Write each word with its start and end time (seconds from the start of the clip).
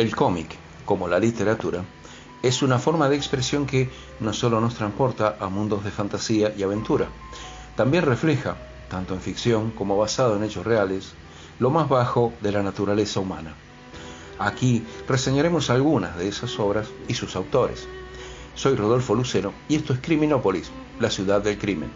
El 0.00 0.16
cómic, 0.16 0.56
como 0.86 1.08
la 1.08 1.18
literatura, 1.18 1.84
es 2.42 2.62
una 2.62 2.78
forma 2.78 3.10
de 3.10 3.16
expresión 3.16 3.66
que 3.66 3.90
no 4.20 4.32
solo 4.32 4.58
nos 4.58 4.74
transporta 4.74 5.36
a 5.38 5.50
mundos 5.50 5.84
de 5.84 5.90
fantasía 5.90 6.54
y 6.56 6.62
aventura, 6.62 7.08
también 7.76 8.06
refleja, 8.06 8.56
tanto 8.88 9.12
en 9.12 9.20
ficción 9.20 9.72
como 9.72 9.98
basado 9.98 10.36
en 10.36 10.44
hechos 10.44 10.64
reales, 10.64 11.12
lo 11.58 11.68
más 11.68 11.86
bajo 11.90 12.32
de 12.40 12.50
la 12.50 12.62
naturaleza 12.62 13.20
humana. 13.20 13.54
Aquí 14.38 14.86
reseñaremos 15.06 15.68
algunas 15.68 16.16
de 16.16 16.28
esas 16.28 16.58
obras 16.58 16.88
y 17.06 17.12
sus 17.12 17.36
autores. 17.36 17.86
Soy 18.54 18.76
Rodolfo 18.76 19.14
Lucero 19.14 19.52
y 19.68 19.74
esto 19.74 19.92
es 19.92 20.00
Criminópolis, 20.00 20.70
la 20.98 21.10
ciudad 21.10 21.42
del 21.42 21.58
crimen. 21.58 21.90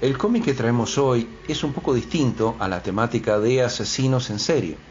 El 0.00 0.16
cómic 0.16 0.46
que 0.46 0.54
traemos 0.54 0.96
hoy 0.96 1.28
es 1.46 1.62
un 1.62 1.74
poco 1.74 1.92
distinto 1.92 2.56
a 2.58 2.68
la 2.68 2.82
temática 2.82 3.38
de 3.38 3.64
asesinos 3.64 4.30
en 4.30 4.38
serie. 4.38 4.89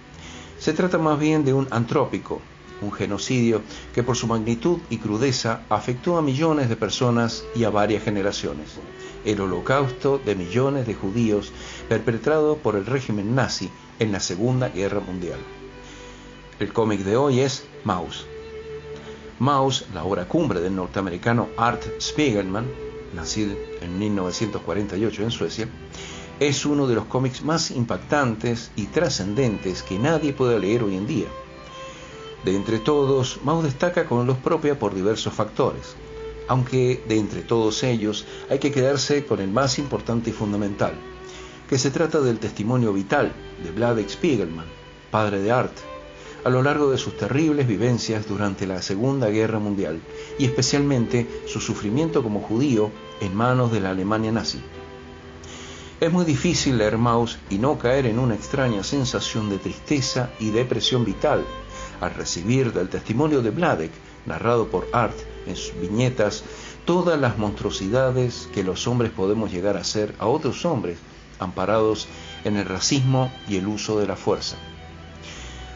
Se 0.59 0.73
trata 0.73 0.97
más 0.97 1.17
bien 1.17 1.45
de 1.45 1.53
un 1.53 1.67
antrópico, 1.71 2.41
un 2.81 2.91
genocidio 2.91 3.61
que 3.93 4.03
por 4.03 4.17
su 4.17 4.27
magnitud 4.27 4.79
y 4.89 4.97
crudeza 4.97 5.61
afectó 5.69 6.17
a 6.17 6.21
millones 6.21 6.67
de 6.67 6.75
personas 6.75 7.45
y 7.55 7.63
a 7.63 7.69
varias 7.69 8.03
generaciones. 8.03 8.75
El 9.23 9.39
holocausto 9.39 10.17
de 10.17 10.35
millones 10.35 10.85
de 10.85 10.95
judíos 10.95 11.53
perpetrado 11.87 12.57
por 12.57 12.75
el 12.75 12.85
régimen 12.85 13.35
nazi 13.35 13.69
en 13.99 14.11
la 14.11 14.19
Segunda 14.19 14.67
Guerra 14.67 14.99
Mundial. 14.99 15.39
El 16.59 16.73
cómic 16.73 17.01
de 17.01 17.15
hoy 17.15 17.39
es 17.39 17.65
Maus. 17.85 18.25
Maus, 19.39 19.85
la 19.93 20.03
obra 20.03 20.27
cumbre 20.27 20.59
del 20.59 20.75
norteamericano 20.75 21.47
Art 21.55 21.83
Spiegelman, 22.01 22.67
nacido 23.15 23.55
en 23.81 23.97
1948 23.97 25.23
en 25.23 25.31
Suecia, 25.31 25.69
es 26.39 26.65
uno 26.65 26.87
de 26.87 26.95
los 26.95 27.05
cómics 27.05 27.43
más 27.43 27.69
impactantes 27.71 28.71
y 28.75 28.85
trascendentes 28.85 29.83
que 29.83 29.99
nadie 29.99 30.31
puede 30.31 30.59
leer 30.59 30.83
hoy 30.83 30.95
en 30.95 31.05
día. 31.05 31.27
De 32.45 32.55
entre 32.55 32.79
todos, 32.79 33.39
Maus 33.43 33.65
destaca 33.65 34.05
con 34.05 34.25
los 34.25 34.37
propia 34.37 34.79
por 34.79 34.95
diversos 34.95 35.33
factores, 35.33 35.95
aunque 36.47 37.03
de 37.07 37.17
entre 37.17 37.41
todos 37.41 37.83
ellos 37.83 38.25
hay 38.49 38.59
que 38.59 38.71
quedarse 38.71 39.25
con 39.25 39.41
el 39.41 39.49
más 39.49 39.77
importante 39.79 40.29
y 40.29 40.33
fundamental, 40.33 40.93
que 41.67 41.77
se 41.77 41.91
trata 41.91 42.21
del 42.21 42.39
testimonio 42.39 42.93
vital 42.93 43.33
de 43.61 43.71
Vladek 43.71 44.09
Spiegelman, 44.09 44.65
padre 45.11 45.41
de 45.41 45.51
Art, 45.51 45.77
a 46.45 46.49
lo 46.49 46.63
largo 46.63 46.89
de 46.89 46.97
sus 46.97 47.17
terribles 47.17 47.67
vivencias 47.67 48.25
durante 48.25 48.65
la 48.65 48.81
Segunda 48.81 49.29
Guerra 49.29 49.59
Mundial 49.59 49.99
y 50.37 50.45
especialmente 50.45 51.27
su 51.45 51.59
sufrimiento 51.59 52.23
como 52.23 52.39
judío 52.39 52.91
en 53.19 53.35
manos 53.35 53.73
de 53.73 53.81
la 53.81 53.89
Alemania 53.89 54.31
nazi. 54.31 54.61
Es 55.99 56.13
muy 56.13 56.23
difícil 56.23 56.77
leer 56.77 56.97
Maus 56.97 57.39
y 57.49 57.57
no 57.57 57.77
caer 57.77 58.05
en 58.05 58.19
una 58.19 58.33
extraña 58.33 58.85
sensación 58.85 59.49
de 59.49 59.57
tristeza 59.57 60.29
y 60.39 60.49
depresión 60.51 61.03
vital 61.03 61.43
al 61.99 62.13
recibir 62.13 62.71
del 62.71 62.87
testimonio 62.87 63.41
de 63.41 63.49
Vladek, 63.49 63.91
narrado 64.25 64.69
por 64.69 64.87
Art 64.93 65.17
en 65.45 65.57
sus 65.57 65.77
viñetas, 65.77 66.45
todas 66.85 67.19
las 67.19 67.37
monstruosidades 67.37 68.47
que 68.53 68.63
los 68.63 68.87
hombres 68.87 69.11
podemos 69.11 69.51
llegar 69.51 69.75
a 69.75 69.81
hacer 69.81 70.15
a 70.19 70.27
otros 70.27 70.65
hombres 70.65 70.99
amparados 71.37 72.07
en 72.45 72.55
el 72.55 72.65
racismo 72.65 73.29
y 73.49 73.57
el 73.57 73.67
uso 73.67 73.99
de 73.99 74.07
la 74.07 74.15
fuerza. 74.15 74.55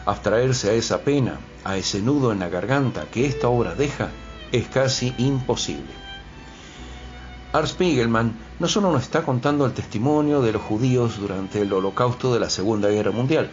Abstraerse 0.06 0.70
a 0.70 0.72
esa 0.72 1.02
pena, 1.02 1.38
a 1.64 1.76
ese 1.76 2.00
nudo 2.00 2.32
en 2.32 2.38
la 2.38 2.48
garganta 2.48 3.04
que 3.10 3.26
esta 3.26 3.48
obra 3.48 3.74
deja, 3.74 4.08
es 4.52 4.68
casi 4.68 5.14
imposible. 5.18 6.03
Art 7.54 7.68
Spiegelman 7.68 8.36
no 8.58 8.66
solo 8.66 8.90
nos 8.90 9.04
está 9.04 9.22
contando 9.22 9.64
el 9.64 9.72
testimonio 9.74 10.42
de 10.42 10.50
los 10.50 10.62
judíos 10.62 11.20
durante 11.20 11.62
el 11.62 11.72
holocausto 11.72 12.34
de 12.34 12.40
la 12.40 12.50
Segunda 12.50 12.88
Guerra 12.88 13.12
Mundial, 13.12 13.48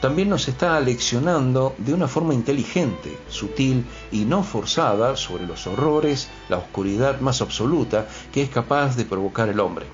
también 0.00 0.30
nos 0.30 0.48
está 0.48 0.80
leccionando 0.80 1.74
de 1.76 1.92
una 1.92 2.08
forma 2.08 2.32
inteligente, 2.32 3.18
sutil 3.28 3.84
y 4.10 4.24
no 4.24 4.42
forzada 4.42 5.14
sobre 5.14 5.46
los 5.46 5.66
horrores, 5.66 6.30
la 6.48 6.56
oscuridad 6.56 7.20
más 7.20 7.42
absoluta 7.42 8.08
que 8.32 8.40
es 8.40 8.48
capaz 8.48 8.96
de 8.96 9.04
provocar 9.04 9.50
el 9.50 9.60
hombre 9.60 9.84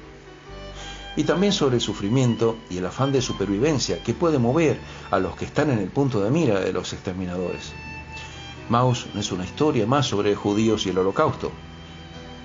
y 1.17 1.25
también 1.25 1.53
sobre 1.53 1.77
el 1.77 1.81
sufrimiento 1.81 2.57
y 2.71 2.79
el 2.79 2.87
afán 2.87 3.11
de 3.11 3.21
supervivencia 3.21 4.01
que 4.01 4.15
puede 4.15 4.39
mover 4.39 4.79
a 5.11 5.19
los 5.19 5.35
que 5.35 5.45
están 5.45 5.71
en 5.71 5.81
el 5.81 5.89
punto 5.89 6.23
de 6.23 6.31
mira 6.31 6.61
de 6.61 6.73
los 6.73 6.93
exterminadores. 6.93 7.73
Maus 8.69 9.07
no 9.13 9.19
es 9.19 9.33
una 9.33 9.45
historia 9.45 9.87
más 9.87 10.07
sobre 10.07 10.37
judíos 10.37 10.87
y 10.87 10.91
el 10.91 10.99
holocausto. 10.99 11.51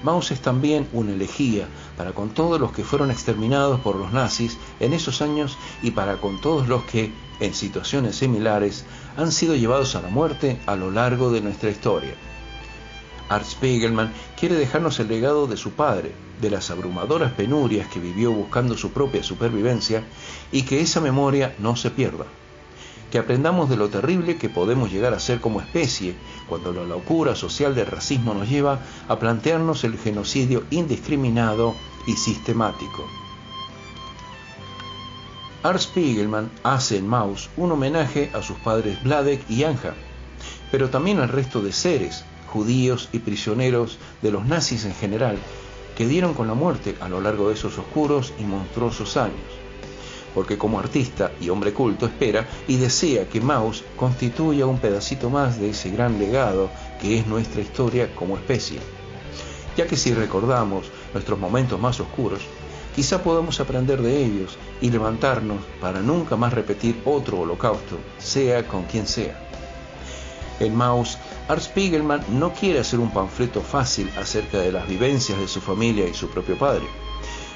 Maus 0.03 0.31
es 0.31 0.41
también 0.41 0.87
una 0.93 1.11
elegía 1.11 1.67
para 1.97 2.13
con 2.13 2.29
todos 2.29 2.59
los 2.59 2.71
que 2.71 2.83
fueron 2.83 3.11
exterminados 3.11 3.79
por 3.81 3.95
los 3.95 4.13
nazis 4.13 4.57
en 4.79 4.93
esos 4.93 5.21
años 5.21 5.57
y 5.81 5.91
para 5.91 6.17
con 6.17 6.39
todos 6.39 6.67
los 6.67 6.83
que, 6.83 7.11
en 7.39 7.53
situaciones 7.53 8.15
similares, 8.15 8.85
han 9.17 9.31
sido 9.31 9.55
llevados 9.55 9.95
a 9.95 10.01
la 10.01 10.09
muerte 10.09 10.59
a 10.65 10.75
lo 10.75 10.91
largo 10.91 11.31
de 11.31 11.41
nuestra 11.41 11.69
historia. 11.69 12.13
Art 13.27 13.45
Spiegelman 13.45 14.11
quiere 14.39 14.55
dejarnos 14.55 14.99
el 14.99 15.07
legado 15.07 15.47
de 15.47 15.57
su 15.57 15.71
padre, 15.71 16.13
de 16.41 16.49
las 16.49 16.71
abrumadoras 16.71 17.33
penurias 17.33 17.87
que 17.87 17.99
vivió 17.99 18.31
buscando 18.31 18.77
su 18.77 18.91
propia 18.91 19.21
supervivencia 19.21 20.03
y 20.51 20.63
que 20.63 20.81
esa 20.81 21.01
memoria 21.01 21.55
no 21.59 21.75
se 21.75 21.91
pierda. 21.91 22.25
Que 23.12 23.18
aprendamos 23.18 23.70
de 23.70 23.78
lo 23.78 23.90
terrible 23.90 24.38
que 24.38 24.50
podemos 24.50 24.92
llegar 24.92 25.14
a 25.14 25.20
ser 25.20 25.40
como 25.42 25.62
especie 25.62 26.16
cuando 26.47 26.72
la 26.74 26.84
locura 26.84 27.36
social 27.36 27.74
del 27.74 27.88
racismo 27.88 28.34
nos 28.34 28.50
lleva 28.50 28.80
a 29.08 29.18
plantearnos 29.18 29.84
el 29.84 29.97
genocidio 29.97 30.64
indiscriminado 30.70 31.75
y 32.06 32.14
sistemático. 32.14 33.08
Art 35.62 35.80
Spiegelman 35.80 36.50
hace 36.64 36.97
en 36.97 37.08
Maus 37.08 37.50
un 37.58 37.72
homenaje 37.72 38.31
a 38.34 38.42
sus 38.42 38.58
padres 38.59 39.03
Vladek 39.03 39.41
y 39.50 39.66
Anja, 39.66 39.94
pero 40.72 40.90
también 40.90 41.20
al 41.20 41.30
resto 41.30 41.62
de 41.62 41.74
seres 41.74 42.24
judíos 42.47 43.09
y 43.12 43.20
prisioneros 43.20 43.97
de 44.22 44.31
los 44.31 44.46
nazis 44.46 44.86
en 44.86 44.94
general, 44.94 45.38
que 45.97 46.08
dieron 46.08 46.34
con 46.34 46.47
la 46.47 46.53
muerte 46.53 46.96
a 47.02 47.09
lo 47.09 47.20
largo 47.22 47.50
de 47.50 47.56
esos 47.56 47.78
oscuros 47.78 48.34
y 48.40 48.44
monstruosos 48.44 49.18
años. 49.18 49.36
Porque 50.39 50.57
como 50.57 50.79
artista 50.79 51.33
y 51.41 51.50
hombre 51.50 51.73
culto 51.73 52.05
espera 52.05 52.47
y 52.66 52.77
desea 52.77 53.27
que 53.27 53.41
Maus 53.41 53.83
constituya 53.97 54.66
un 54.67 54.77
pedacito 54.77 55.29
más 55.29 55.59
de 55.59 55.72
ese 55.72 55.89
gran 55.89 56.17
legado 56.17 56.69
que 57.01 57.19
es 57.19 57.27
nuestra 57.27 57.59
historia 57.59 58.16
como 58.16 58.38
especie. 58.38 58.79
Ya 59.75 59.85
que 59.85 59.97
si 59.97 60.13
recordamos 60.13 60.85
nuestros 61.13 61.38
momentos 61.38 61.78
más 61.78 61.99
oscuros, 61.99 62.39
quizá 62.95 63.22
podamos 63.22 63.59
aprender 63.59 64.01
de 64.01 64.23
ellos 64.23 64.57
y 64.79 64.89
levantarnos 64.89 65.59
para 65.81 65.99
nunca 65.99 66.38
más 66.38 66.53
repetir 66.53 67.01
otro 67.03 67.41
holocausto, 67.41 67.97
sea 68.17 68.66
con 68.66 68.83
quien 68.83 69.07
sea. 69.07 69.45
En 70.61 70.73
Maus 70.73 71.17
Art 71.49 71.63
Spiegelman 71.63 72.23
no 72.39 72.53
quiere 72.53 72.79
hacer 72.79 73.01
un 73.01 73.11
panfleto 73.11 73.59
fácil 73.59 74.09
acerca 74.17 74.59
de 74.59 74.72
las 74.72 74.88
vivencias 74.88 75.38
de 75.38 75.49
su 75.49 75.59
familia 75.59 76.07
y 76.07 76.13
su 76.13 76.29
propio 76.29 76.57
padre. 76.57 76.85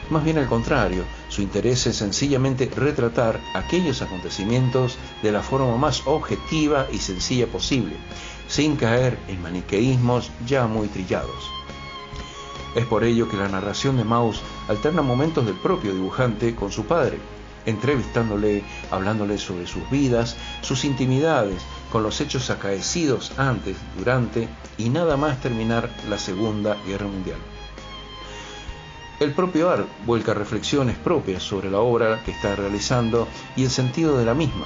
Más 0.10 0.26
bien 0.26 0.38
al 0.38 0.50
contrario, 0.50 1.06
su 1.34 1.42
interés 1.42 1.88
es 1.88 1.96
sencillamente 1.96 2.70
retratar 2.76 3.42
aquellos 3.56 4.04
acontecimientos 4.04 5.00
de 5.24 5.32
la 5.32 5.42
forma 5.42 5.76
más 5.78 6.04
objetiva 6.06 6.86
y 6.92 7.00
sencilla 7.00 7.48
posible, 7.48 7.96
sin 8.48 8.76
caer 8.76 9.18
en 9.28 9.42
maniqueísmos 9.42 10.30
ya 10.46 10.68
muy 10.68 10.90
trillados. 10.90 11.50
Es 12.76 12.86
por 12.86 13.04
ello 13.04 13.28
que 13.30 13.38
la 13.38 13.50
narración 13.50 13.98
de 13.98 14.04
Maus 14.04 14.42
alterna 14.68 15.02
momentos 15.02 15.44
del 15.48 15.56
propio 15.56 15.96
dibujante 15.96 16.54
con 16.54 16.72
su 16.72 16.86
padre, 16.86 17.18
entrevistándole, 17.66 18.64
hablándole 18.92 19.40
sobre 19.40 19.66
sus 19.66 19.90
vidas, 19.90 20.38
sus 20.62 20.86
intimidades, 20.86 21.64
con 21.92 22.04
los 22.04 22.22
hechos 22.22 22.52
acaecidos 22.52 23.32
antes, 23.40 23.76
durante 23.98 24.48
y 24.78 24.90
nada 24.90 25.18
más 25.18 25.42
terminar 25.42 25.90
la 26.08 26.20
Segunda 26.20 26.78
Guerra 26.86 27.08
Mundial. 27.08 27.40
El 29.20 29.32
propio 29.34 29.70
Art 29.70 29.88
vuelca 30.06 30.34
reflexiones 30.34 30.98
propias 30.98 31.44
sobre 31.44 31.70
la 31.70 31.80
obra 31.80 32.22
que 32.24 32.32
está 32.32 32.56
realizando 32.56 33.28
y 33.56 33.64
el 33.64 33.70
sentido 33.70 34.18
de 34.18 34.26
la 34.26 34.34
misma, 34.34 34.66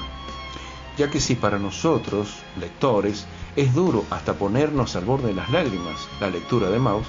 ya 0.98 1.10
que 1.12 1.20
si 1.20 1.36
para 1.36 1.60
nosotros, 1.60 2.38
lectores, 2.60 3.28
es 3.56 3.74
duro 3.74 4.06
hasta 4.10 4.34
ponernos 4.34 4.96
al 4.96 5.06
borde 5.06 5.28
de 5.28 5.34
las 5.34 5.52
lágrimas 5.52 6.08
la 6.20 6.30
lectura 6.30 6.70
de 6.70 6.80
Maus, 6.80 7.08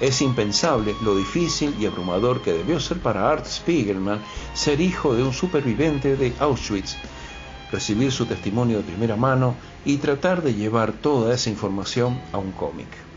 es 0.00 0.20
impensable 0.22 0.96
lo 1.02 1.14
difícil 1.14 1.74
y 1.78 1.86
abrumador 1.86 2.42
que 2.42 2.52
debió 2.52 2.80
ser 2.80 2.98
para 3.00 3.30
Art 3.30 3.46
Spiegelman 3.46 4.20
ser 4.54 4.80
hijo 4.80 5.14
de 5.14 5.22
un 5.22 5.32
superviviente 5.32 6.16
de 6.16 6.32
Auschwitz, 6.40 6.96
recibir 7.70 8.10
su 8.10 8.26
testimonio 8.26 8.78
de 8.78 8.84
primera 8.84 9.16
mano 9.16 9.54
y 9.84 9.98
tratar 9.98 10.42
de 10.42 10.54
llevar 10.54 10.92
toda 10.92 11.34
esa 11.34 11.50
información 11.50 12.20
a 12.32 12.38
un 12.38 12.50
cómic. 12.52 13.09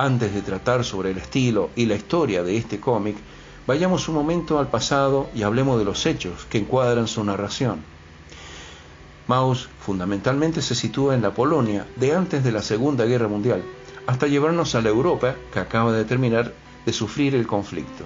Antes 0.00 0.32
de 0.32 0.42
tratar 0.42 0.84
sobre 0.84 1.10
el 1.10 1.18
estilo 1.18 1.70
y 1.74 1.86
la 1.86 1.96
historia 1.96 2.44
de 2.44 2.56
este 2.56 2.78
cómic, 2.78 3.16
vayamos 3.66 4.08
un 4.08 4.14
momento 4.14 4.60
al 4.60 4.70
pasado 4.70 5.28
y 5.34 5.42
hablemos 5.42 5.76
de 5.76 5.84
los 5.84 6.06
hechos 6.06 6.46
que 6.48 6.58
encuadran 6.58 7.08
su 7.08 7.24
narración. 7.24 7.80
Maus 9.26 9.68
fundamentalmente 9.80 10.62
se 10.62 10.76
sitúa 10.76 11.16
en 11.16 11.22
la 11.22 11.34
Polonia 11.34 11.84
de 11.96 12.14
antes 12.14 12.44
de 12.44 12.52
la 12.52 12.62
Segunda 12.62 13.06
Guerra 13.06 13.26
Mundial, 13.26 13.64
hasta 14.06 14.28
llevarnos 14.28 14.76
a 14.76 14.82
la 14.82 14.90
Europa 14.90 15.34
que 15.52 15.58
acaba 15.58 15.90
de 15.90 16.04
terminar 16.04 16.54
de 16.86 16.92
sufrir 16.92 17.34
el 17.34 17.48
conflicto. 17.48 18.04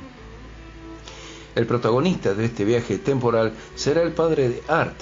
El 1.54 1.66
protagonista 1.66 2.32
de 2.32 2.46
este 2.46 2.64
viaje 2.64 2.96
temporal 2.96 3.52
será 3.74 4.00
el 4.00 4.12
padre 4.12 4.48
de 4.48 4.62
Art, 4.66 4.98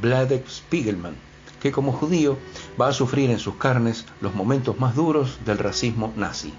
Vladek 0.00 0.48
Spiegelman, 0.48 1.16
que 1.60 1.72
como 1.72 1.92
judío 1.92 2.36
va 2.80 2.88
a 2.88 2.92
sufrir 2.92 3.30
en 3.30 3.38
sus 3.38 3.56
carnes 3.56 4.06
los 4.20 4.34
momentos 4.34 4.78
más 4.78 4.94
duros 4.94 5.38
del 5.44 5.58
racismo 5.58 6.12
nazi. 6.16 6.52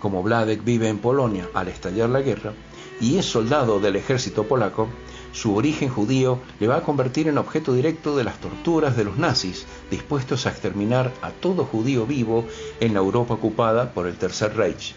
Como 0.00 0.22
Vladek 0.22 0.62
vive 0.62 0.88
en 0.88 0.98
Polonia 0.98 1.48
al 1.54 1.68
estallar 1.68 2.10
la 2.10 2.20
guerra 2.20 2.52
y 3.00 3.16
es 3.16 3.26
soldado 3.26 3.80
del 3.80 3.96
ejército 3.96 4.44
polaco, 4.44 4.88
su 5.32 5.54
origen 5.54 5.88
judío 5.88 6.38
le 6.60 6.66
va 6.66 6.76
a 6.76 6.82
convertir 6.82 7.28
en 7.28 7.38
objeto 7.38 7.74
directo 7.74 8.16
de 8.16 8.24
las 8.24 8.40
torturas 8.40 8.96
de 8.96 9.04
los 9.04 9.18
nazis, 9.18 9.66
dispuestos 9.90 10.46
a 10.46 10.50
exterminar 10.50 11.12
a 11.20 11.30
todo 11.30 11.64
judío 11.64 12.06
vivo 12.06 12.46
en 12.80 12.94
la 12.94 13.00
Europa 13.00 13.34
ocupada 13.34 13.92
por 13.92 14.06
el 14.06 14.16
Tercer 14.16 14.56
Reich. 14.56 14.94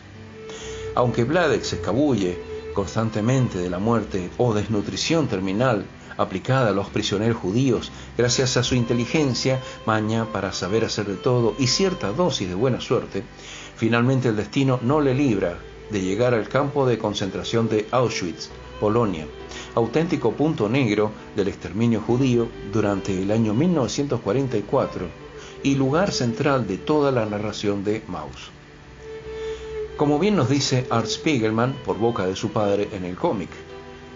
Aunque 0.96 1.24
Vladek 1.24 1.63
se 1.63 1.78
escabulle 1.78 2.38
constantemente 2.74 3.57
de 3.57 3.69
la 3.69 3.80
muerte 3.80 4.30
o 4.38 4.54
desnutrición 4.54 5.28
terminal 5.28 5.86
aplicada 6.19 6.69
a 6.69 6.74
los 6.74 6.89
prisioneros 6.89 7.38
judíos, 7.38 7.92
gracias 8.18 8.57
a 8.57 8.63
su 8.63 8.75
inteligencia, 8.75 9.62
maña 9.86 10.25
para 10.25 10.51
saber 10.51 10.83
hacer 10.83 11.06
de 11.06 11.16
todo 11.16 11.56
y 11.57 11.68
cierta 11.68 12.12
dosis 12.12 12.50
de 12.50 12.56
buena 12.56 12.81
suerte, 12.81 13.24
finalmente 13.77 14.27
el 14.27 14.36
destino 14.36 14.80
no 14.83 15.00
le 15.00 15.16
libra 15.16 15.57
de 15.89 16.01
llegar 16.01 16.33
al 16.33 16.50
campo 16.50 16.86
de 16.86 16.98
concentración 16.98 17.69
de 17.69 17.88
Auschwitz, 17.92 18.50
Polonia, 18.81 19.27
auténtico 19.75 20.33
punto 20.33 20.68
negro 20.68 21.12
del 21.36 21.48
exterminio 21.48 22.01
judío 22.01 22.50
durante 22.72 23.19
el 23.19 23.31
año 23.31 23.54
1944 23.54 25.07
y 25.63 25.75
lugar 25.75 26.12
central 26.12 26.68
de 26.68 26.77
toda 26.77 27.12
la 27.12 27.25
narración 27.25 27.83
de 27.83 28.04
Maus. 28.07 28.51
Como 29.98 30.19
bien 30.19 30.36
nos 30.36 30.50
dice 30.50 30.86
Art 30.89 31.07
Spiegelman 31.07 31.74
por 31.86 31.98
boca 31.98 32.25
de 32.25 32.36
su 32.36 32.51
padre 32.51 32.89
en 32.94 33.06
el 33.06 33.15
cómic, 33.15 33.50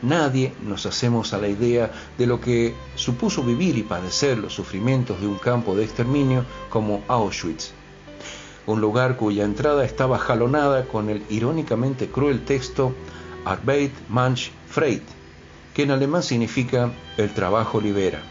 nadie 0.04 0.54
nos 0.62 0.86
hacemos 0.86 1.34
a 1.34 1.40
la 1.40 1.48
idea 1.48 1.92
de 2.18 2.28
lo 2.28 2.40
que 2.40 2.76
supuso 2.96 3.44
vivir 3.44 3.78
y 3.78 3.84
padecer 3.84 4.38
los 4.38 4.54
sufrimientos 4.54 5.20
de 5.20 5.28
un 5.28 5.38
campo 5.38 5.76
de 5.76 5.84
exterminio 5.84 6.46
como 6.70 7.04
Auschwitz, 7.08 7.72
un 8.68 8.82
lugar 8.82 9.18
cuya 9.18 9.44
entrada 9.44 9.84
estaba 9.84 10.20
jalonada 10.20 10.86
con 10.86 11.10
el 11.10 11.24
irónicamente 11.30 12.08
cruel 12.08 12.46
texto 12.46 12.94
Arbeit 13.46 13.94
manch 14.10 14.52
Freit, 14.68 15.04
que 15.74 15.84
en 15.84 15.92
alemán 15.92 16.24
significa 16.24 16.92
el 17.18 17.34
trabajo 17.34 17.82
libera, 17.82 18.22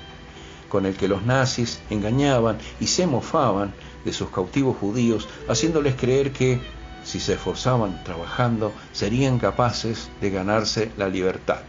con 0.69 0.87
el 0.87 0.97
que 0.97 1.09
los 1.09 1.23
nazis 1.25 1.81
engañaban 1.91 2.59
y 2.81 2.87
se 2.87 3.07
mofaban 3.07 3.75
de 4.05 4.13
sus 4.13 4.31
cautivos 4.31 4.77
judíos, 4.79 5.29
haciéndoles 5.49 5.95
creer 5.97 6.33
que, 6.33 6.61
si 7.05 7.21
se 7.21 7.35
esforzaban 7.35 8.03
trabajando, 8.05 8.73
serían 8.93 9.39
capaces 9.39 10.09
de 10.21 10.31
ganarse 10.31 10.91
la 10.97 11.09
libertad. 11.09 11.61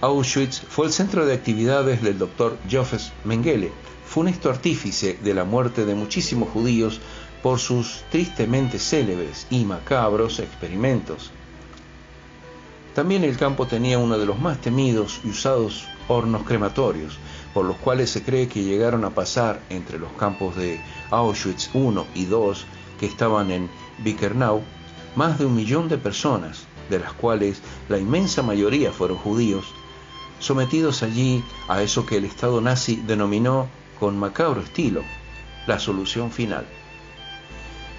Auschwitz 0.00 0.60
fue 0.68 0.86
el 0.86 0.92
centro 0.92 1.26
de 1.26 1.34
actividades 1.34 2.02
del 2.02 2.18
doctor 2.18 2.58
Joseph 2.70 3.12
Mengele, 3.24 3.70
funesto 4.04 4.50
artífice 4.50 5.18
de 5.22 5.32
la 5.32 5.44
muerte 5.44 5.84
de 5.84 5.94
muchísimos 5.94 6.48
judíos 6.48 7.00
por 7.42 7.58
sus 7.58 8.02
tristemente 8.10 8.78
célebres 8.78 9.46
y 9.50 9.64
macabros 9.64 10.38
experimentos. 10.38 11.30
También 12.94 13.24
el 13.24 13.36
campo 13.36 13.66
tenía 13.66 13.98
uno 13.98 14.18
de 14.18 14.26
los 14.26 14.38
más 14.38 14.60
temidos 14.60 15.20
y 15.24 15.30
usados 15.30 15.86
hornos 16.08 16.42
crematorios, 16.42 17.18
por 17.54 17.64
los 17.64 17.76
cuales 17.76 18.10
se 18.10 18.22
cree 18.22 18.48
que 18.48 18.62
llegaron 18.62 19.04
a 19.04 19.10
pasar 19.10 19.60
entre 19.70 19.98
los 19.98 20.12
campos 20.12 20.56
de 20.56 20.80
Auschwitz 21.10 21.70
I 21.74 21.78
y 22.14 22.24
II, 22.24 22.54
que 22.98 23.06
estaban 23.06 23.50
en 23.50 23.68
Bickernau, 23.98 24.62
más 25.16 25.38
de 25.38 25.46
un 25.46 25.54
millón 25.54 25.88
de 25.88 25.98
personas, 25.98 26.66
de 26.88 26.98
las 26.98 27.12
cuales 27.12 27.62
la 27.88 27.98
inmensa 27.98 28.42
mayoría 28.42 28.92
fueron 28.92 29.18
judíos, 29.18 29.66
sometidos 30.38 31.02
allí 31.02 31.44
a 31.68 31.82
eso 31.82 32.04
que 32.06 32.16
el 32.16 32.24
Estado 32.24 32.60
nazi 32.60 32.96
denominó 32.96 33.68
con 34.00 34.18
macabro 34.18 34.60
estilo 34.60 35.02
la 35.66 35.78
solución 35.78 36.30
final. 36.30 36.66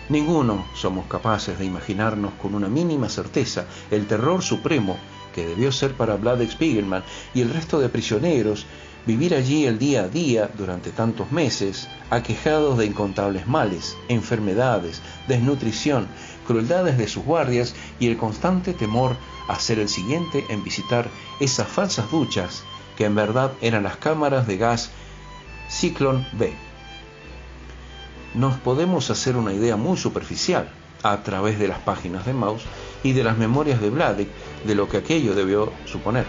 Ninguno 0.10 0.66
somos 0.76 1.06
capaces 1.08 1.58
de 1.58 1.66
imaginarnos 1.66 2.34
con 2.34 2.56
una 2.56 2.68
mínima 2.68 3.08
certeza 3.08 3.66
el 3.90 4.06
terror 4.06 4.42
supremo 4.42 4.98
que 5.34 5.48
debió 5.48 5.72
ser 5.72 5.94
para 5.94 6.18
Vladek 6.18 6.52
Spiegelman 6.52 7.04
y 7.34 7.42
el 7.42 7.50
resto 7.50 7.80
de 7.80 7.90
prisioneros 7.90 8.66
vivir 9.06 9.36
allí 9.36 9.66
el 9.66 9.80
día 9.80 10.04
a 10.04 10.08
día 10.08 10.50
durante 10.58 10.92
tantos 10.92 11.32
meses, 11.32 11.88
aquejados 12.10 12.78
de 12.78 12.86
incontables 12.86 13.48
males, 13.48 13.98
enfermedades, 14.08 15.02
desnutrición, 15.28 16.08
crueldades 16.48 16.98
de 16.98 17.08
sus 17.08 17.24
guardias 17.24 17.76
y 18.00 18.08
el 18.08 18.18
constante 18.18 18.74
temor 18.74 19.16
a 19.48 19.60
ser 19.60 19.80
el 19.80 19.90
siguiente 19.90 20.46
en 20.50 20.64
visitar 20.64 21.10
esas 21.40 21.68
falsas 21.68 22.10
duchas 22.12 22.64
que 22.98 23.06
en 23.06 23.16
verdad 23.16 23.52
eran 23.62 23.84
las 23.84 23.98
cámaras 23.98 24.48
de 24.48 24.58
gas 24.58 24.92
Ciclón 25.70 26.26
B. 26.34 26.54
Nos 28.36 28.56
podemos 28.56 29.10
hacer 29.10 29.36
una 29.36 29.54
idea 29.54 29.76
muy 29.76 29.98
superficial 29.98 30.70
a 31.04 31.22
través 31.24 31.60
de 31.60 31.68
las 31.68 31.80
páginas 31.80 32.26
de 32.26 32.34
Maus 32.34 32.64
y 33.04 33.12
de 33.12 33.24
las 33.24 33.38
memorias 33.38 33.82
de 33.82 33.90
Vladek 33.90 34.30
de 34.66 34.76
lo 34.76 34.88
que 34.88 34.98
aquello 34.98 35.36
debió 35.36 35.72
suponer, 35.86 36.26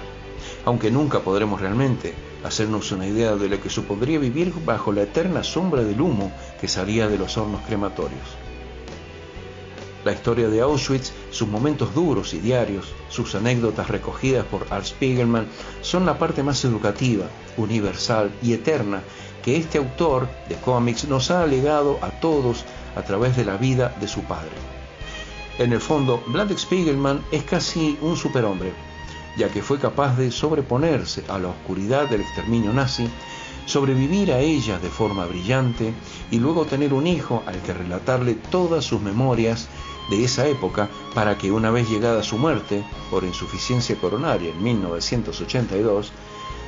aunque 0.64 0.90
nunca 0.90 1.20
podremos 1.20 1.60
realmente 1.60 2.14
hacernos 2.44 2.92
una 2.92 3.06
idea 3.06 3.34
de 3.36 3.48
lo 3.48 3.60
que 3.60 3.70
supondría 3.70 4.18
vivir 4.18 4.52
bajo 4.64 4.92
la 4.92 5.02
eterna 5.02 5.42
sombra 5.42 5.82
del 5.82 6.00
humo 6.00 6.30
que 6.60 6.68
salía 6.68 7.08
de 7.08 7.18
los 7.18 7.36
hornos 7.36 7.62
crematorios. 7.66 8.36
La 10.04 10.12
historia 10.12 10.48
de 10.48 10.60
Auschwitz, 10.60 11.12
sus 11.30 11.48
momentos 11.48 11.94
duros 11.94 12.34
y 12.34 12.38
diarios, 12.38 12.92
sus 13.08 13.34
anécdotas 13.34 13.88
recogidas 13.88 14.44
por 14.44 14.66
Art 14.68 14.84
Spiegelman 14.84 15.48
son 15.80 16.04
la 16.04 16.18
parte 16.18 16.42
más 16.42 16.62
educativa, 16.66 17.24
universal 17.56 18.30
y 18.42 18.52
eterna 18.52 19.02
que 19.42 19.56
este 19.56 19.78
autor 19.78 20.28
de 20.48 20.56
cómics 20.56 21.08
nos 21.08 21.30
ha 21.30 21.46
legado 21.46 21.98
a 22.02 22.10
todos 22.10 22.66
a 22.96 23.02
través 23.02 23.34
de 23.36 23.46
la 23.46 23.56
vida 23.56 23.96
de 23.98 24.06
su 24.06 24.20
padre. 24.22 24.52
En 25.58 25.72
el 25.72 25.80
fondo, 25.80 26.22
Vladek 26.26 26.58
Spiegelman 26.58 27.24
es 27.32 27.44
casi 27.44 27.96
un 28.02 28.16
superhombre, 28.16 28.72
ya 29.36 29.48
que 29.48 29.62
fue 29.62 29.78
capaz 29.78 30.16
de 30.16 30.30
sobreponerse 30.30 31.24
a 31.28 31.38
la 31.38 31.48
oscuridad 31.48 32.08
del 32.08 32.20
exterminio 32.20 32.72
nazi, 32.72 33.08
sobrevivir 33.66 34.32
a 34.32 34.40
ella 34.40 34.78
de 34.78 34.90
forma 34.90 35.26
brillante 35.26 35.94
y 36.30 36.38
luego 36.38 36.66
tener 36.66 36.92
un 36.92 37.06
hijo 37.06 37.42
al 37.46 37.60
que 37.62 37.72
relatarle 37.72 38.34
todas 38.34 38.84
sus 38.84 39.00
memorias 39.00 39.68
de 40.10 40.24
esa 40.24 40.46
época 40.46 40.88
para 41.14 41.38
que 41.38 41.50
una 41.50 41.70
vez 41.70 41.88
llegada 41.88 42.22
su 42.22 42.36
muerte 42.36 42.84
por 43.10 43.24
insuficiencia 43.24 43.96
coronaria 43.96 44.50
en 44.50 44.62
1982, 44.62 46.12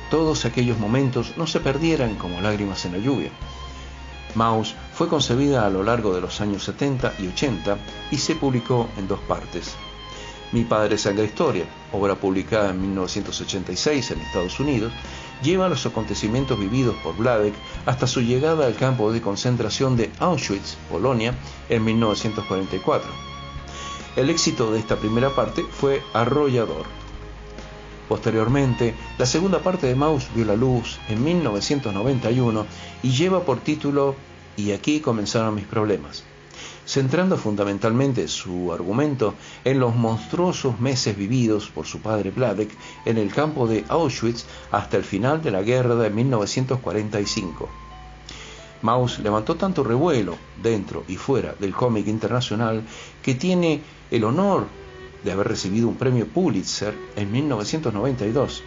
todos 0.09 0.45
aquellos 0.45 0.79
momentos 0.79 1.33
no 1.37 1.45
se 1.47 1.59
perdieran 1.59 2.15
como 2.15 2.41
lágrimas 2.41 2.85
en 2.85 2.93
la 2.93 2.97
lluvia. 2.99 3.31
Maus 4.35 4.75
fue 4.93 5.07
concebida 5.07 5.65
a 5.65 5.69
lo 5.69 5.83
largo 5.83 6.13
de 6.13 6.21
los 6.21 6.41
años 6.41 6.63
70 6.63 7.13
y 7.19 7.27
80 7.27 7.77
y 8.11 8.17
se 8.17 8.35
publicó 8.35 8.87
en 8.97 9.07
dos 9.07 9.19
partes. 9.21 9.75
Mi 10.53 10.63
padre 10.63 10.97
sangre 10.97 11.25
historia, 11.25 11.65
obra 11.91 12.15
publicada 12.15 12.69
en 12.69 12.81
1986 12.81 14.11
en 14.11 14.21
Estados 14.21 14.59
Unidos, 14.61 14.93
lleva 15.43 15.67
los 15.67 15.85
acontecimientos 15.85 16.57
vividos 16.57 16.95
por 17.03 17.17
Vladek 17.17 17.53
hasta 17.85 18.07
su 18.07 18.21
llegada 18.21 18.65
al 18.65 18.75
campo 18.75 19.11
de 19.11 19.21
concentración 19.21 19.97
de 19.97 20.09
Auschwitz, 20.19 20.77
Polonia, 20.89 21.33
en 21.67 21.83
1944. 21.83 23.09
El 24.15 24.29
éxito 24.29 24.71
de 24.71 24.79
esta 24.79 24.95
primera 24.95 25.35
parte 25.35 25.63
fue 25.69 26.01
arrollador. 26.13 26.85
Posteriormente, 28.07 28.95
la 29.17 29.25
segunda 29.25 29.59
parte 29.59 29.85
de 29.87 29.95
Maus 29.95 30.29
vio 30.33 30.45
la 30.45 30.55
luz 30.55 30.97
en 31.09 31.23
1991 31.23 32.65
y 33.03 33.11
lleva 33.11 33.43
por 33.43 33.59
título 33.59 34.15
Y 34.55 34.71
aquí 34.71 35.01
comenzaron 35.01 35.55
mis 35.55 35.65
problemas, 35.65 36.23
centrando 36.87 37.35
fundamentalmente 37.35 38.29
su 38.29 38.71
argumento 38.71 39.35
en 39.65 39.79
los 39.79 39.93
monstruosos 39.93 40.79
meses 40.79 41.17
vividos 41.17 41.69
por 41.69 41.85
su 41.85 41.99
padre 41.99 42.31
Vladek 42.31 42.71
en 43.05 43.17
el 43.17 43.31
campo 43.33 43.67
de 43.67 43.83
Auschwitz 43.89 44.45
hasta 44.71 44.95
el 44.95 45.03
final 45.03 45.43
de 45.43 45.51
la 45.51 45.61
guerra 45.61 45.95
de 45.95 46.09
1945. 46.09 47.69
Maus 48.81 49.19
levantó 49.19 49.55
tanto 49.55 49.83
revuelo 49.83 50.37
dentro 50.63 51.03
y 51.07 51.17
fuera 51.17 51.53
del 51.59 51.73
cómic 51.75 52.07
internacional 52.07 52.83
que 53.21 53.35
tiene 53.35 53.81
el 54.09 54.23
honor 54.23 54.67
de 55.25 55.31
haber 55.31 55.47
recibido 55.49 55.89
un 55.89 55.95
premio 55.95 56.25
Pulitzer 56.25 56.93
en 57.17 57.31
1992, 57.31 58.63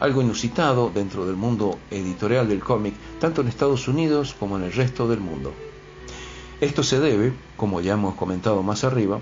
algo 0.00 0.20
inusitado 0.20 0.90
dentro 0.94 1.24
del 1.24 1.36
mundo 1.36 1.78
editorial 1.90 2.48
del 2.48 2.60
cómic, 2.60 2.94
tanto 3.18 3.40
en 3.40 3.48
Estados 3.48 3.88
Unidos 3.88 4.36
como 4.38 4.58
en 4.58 4.64
el 4.64 4.72
resto 4.72 5.08
del 5.08 5.20
mundo. 5.20 5.54
Esto 6.62 6.84
se 6.84 7.00
debe, 7.00 7.32
como 7.56 7.80
ya 7.80 7.94
hemos 7.94 8.14
comentado 8.14 8.62
más 8.62 8.84
arriba, 8.84 9.18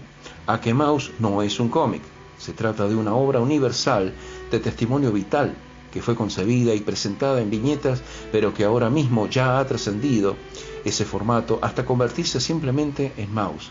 a 0.47 0.61
que 0.61 0.75
Maus 0.75 1.11
no 1.18 1.40
es 1.40 1.59
un 1.59 1.70
cómic, 1.70 2.02
se 2.37 2.52
trata 2.52 2.87
de 2.87 2.94
una 2.94 3.14
obra 3.14 3.40
universal 3.40 4.12
de 4.50 4.61
testimonio 4.61 5.11
vital 5.11 5.54
que 5.90 6.02
fue 6.02 6.14
concebida 6.14 6.75
y 6.75 6.80
presentada 6.80 7.40
en 7.40 7.49
viñetas, 7.49 8.02
pero 8.30 8.52
que 8.52 8.64
ahora 8.64 8.90
mismo 8.90 9.26
ya 9.26 9.59
ha 9.59 9.66
trascendido 9.66 10.37
ese 10.85 11.06
formato 11.06 11.59
hasta 11.62 11.87
convertirse 11.87 12.40
simplemente 12.40 13.14
en 13.16 13.32
Maus, 13.32 13.70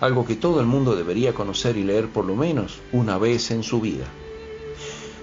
algo 0.00 0.26
que 0.26 0.34
todo 0.34 0.58
el 0.58 0.66
mundo 0.66 0.96
debería 0.96 1.34
conocer 1.34 1.76
y 1.76 1.84
leer 1.84 2.08
por 2.08 2.24
lo 2.24 2.34
menos 2.34 2.80
una 2.90 3.16
vez 3.16 3.52
en 3.52 3.62
su 3.62 3.80
vida. 3.80 4.06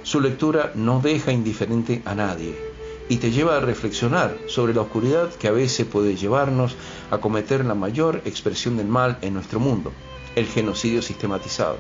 Su 0.04 0.22
lectura 0.22 0.72
no 0.76 1.02
deja 1.02 1.34
indiferente 1.34 2.02
a 2.06 2.16
nadie 2.16 2.71
y 3.10 3.18
te 3.18 3.32
lleva 3.32 3.58
a 3.58 3.60
reflexionar 3.60 4.38
sobre 4.48 4.74
la 4.74 4.82
oscuridad 4.82 5.34
que 5.34 5.48
a 5.48 5.52
veces 5.52 5.86
puede 5.86 6.16
llevarnos 6.16 6.76
a 7.10 7.18
cometer 7.18 7.66
la 7.66 7.76
mayor 7.76 8.22
expresión 8.26 8.78
del 8.78 8.88
mal 8.88 9.18
en 9.22 9.34
nuestro 9.34 9.60
mundo, 9.60 9.92
el 10.36 10.46
genocidio 10.46 11.02
sistematizado. 11.02 11.78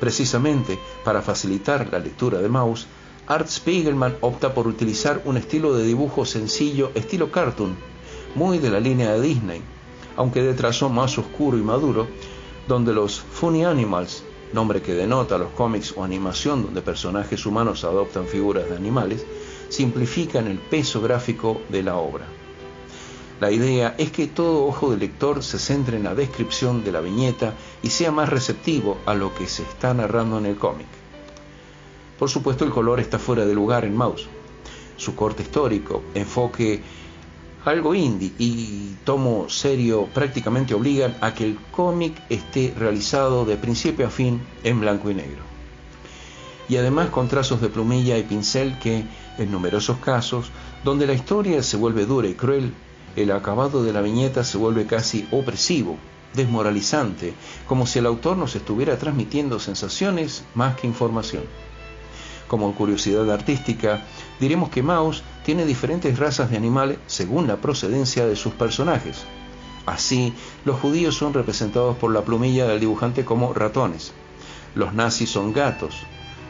Precisamente 0.00 0.78
para 1.04 1.22
facilitar 1.22 1.88
la 1.90 1.98
lectura 1.98 2.38
de 2.38 2.48
Maus, 2.48 2.86
Art 3.26 3.48
Spiegelman 3.48 4.16
opta 4.20 4.52
por 4.52 4.66
utilizar 4.66 5.22
un 5.24 5.36
estilo 5.36 5.74
de 5.74 5.84
dibujo 5.84 6.26
sencillo, 6.26 6.90
estilo 6.94 7.30
cartoon, 7.30 7.74
muy 8.34 8.58
de 8.58 8.70
la 8.70 8.80
línea 8.80 9.12
de 9.12 9.20
Disney, 9.20 9.62
aunque 10.16 10.42
de 10.42 10.54
trazo 10.54 10.88
más 10.88 11.16
oscuro 11.18 11.56
y 11.56 11.62
maduro, 11.62 12.06
donde 12.68 12.92
los 12.92 13.20
Funny 13.20 13.64
Animals, 13.64 14.24
nombre 14.52 14.82
que 14.82 14.94
denota 14.94 15.38
los 15.38 15.50
cómics 15.52 15.94
o 15.96 16.04
animación 16.04 16.62
donde 16.62 16.82
personajes 16.82 17.46
humanos 17.46 17.84
adoptan 17.84 18.26
figuras 18.26 18.68
de 18.68 18.76
animales, 18.76 19.24
simplifican 19.68 20.46
el 20.46 20.58
peso 20.58 21.00
gráfico 21.00 21.60
de 21.68 21.82
la 21.82 21.96
obra. 21.96 22.26
La 23.40 23.50
idea 23.50 23.94
es 23.98 24.10
que 24.10 24.26
todo 24.26 24.64
ojo 24.66 24.90
de 24.90 24.96
lector 24.96 25.42
se 25.42 25.58
centre 25.58 25.96
en 25.96 26.04
la 26.04 26.14
descripción 26.14 26.84
de 26.84 26.92
la 26.92 27.00
viñeta 27.00 27.54
y 27.82 27.90
sea 27.90 28.12
más 28.12 28.28
receptivo 28.28 28.98
a 29.06 29.14
lo 29.14 29.34
que 29.34 29.48
se 29.48 29.62
está 29.62 29.92
narrando 29.92 30.38
en 30.38 30.46
el 30.46 30.56
cómic. 30.56 30.86
Por 32.18 32.30
supuesto 32.30 32.64
el 32.64 32.70
color 32.70 33.00
está 33.00 33.18
fuera 33.18 33.44
de 33.44 33.54
lugar 33.54 33.84
en 33.84 33.96
Mouse. 33.96 34.28
Su 34.96 35.16
corte 35.16 35.42
histórico, 35.42 36.02
enfoque 36.14 36.80
algo 37.64 37.94
indie 37.94 38.32
y 38.38 38.94
tomo 39.04 39.48
serio 39.48 40.08
prácticamente 40.12 40.74
obligan 40.74 41.16
a 41.20 41.34
que 41.34 41.44
el 41.44 41.58
cómic 41.70 42.14
esté 42.28 42.74
realizado 42.76 43.44
de 43.44 43.56
principio 43.56 44.06
a 44.06 44.10
fin 44.10 44.40
en 44.62 44.80
blanco 44.80 45.10
y 45.10 45.14
negro. 45.14 45.42
Y 46.68 46.76
además 46.76 47.10
con 47.10 47.28
trazos 47.28 47.60
de 47.60 47.68
plumilla 47.68 48.16
y 48.16 48.22
pincel 48.22 48.78
que, 48.78 49.04
en 49.38 49.50
numerosos 49.50 49.98
casos, 49.98 50.50
donde 50.84 51.06
la 51.06 51.12
historia 51.12 51.62
se 51.62 51.76
vuelve 51.76 52.06
dura 52.06 52.28
y 52.28 52.34
cruel, 52.34 52.72
el 53.16 53.30
acabado 53.30 53.84
de 53.84 53.92
la 53.92 54.00
viñeta 54.00 54.44
se 54.44 54.58
vuelve 54.58 54.86
casi 54.86 55.26
opresivo, 55.30 55.96
desmoralizante, 56.34 57.34
como 57.66 57.86
si 57.86 58.00
el 58.00 58.06
autor 58.06 58.36
nos 58.36 58.56
estuviera 58.56 58.98
transmitiendo 58.98 59.60
sensaciones 59.60 60.44
más 60.54 60.76
que 60.76 60.86
información. 60.86 61.44
Como 62.48 62.74
curiosidad 62.74 63.30
artística, 63.30 64.04
diremos 64.40 64.68
que 64.68 64.82
Maus 64.82 65.22
tiene 65.44 65.64
diferentes 65.64 66.18
razas 66.18 66.50
de 66.50 66.56
animales 66.56 66.98
según 67.06 67.46
la 67.46 67.56
procedencia 67.56 68.26
de 68.26 68.36
sus 68.36 68.52
personajes. 68.54 69.24
Así, 69.86 70.34
los 70.64 70.80
judíos 70.80 71.16
son 71.16 71.34
representados 71.34 71.96
por 71.96 72.12
la 72.12 72.22
plumilla 72.22 72.66
del 72.66 72.80
dibujante 72.80 73.24
como 73.24 73.52
ratones, 73.52 74.12
los 74.74 74.92
nazis 74.92 75.30
son 75.30 75.52
gatos, 75.52 75.94